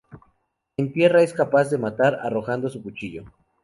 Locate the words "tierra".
0.93-1.21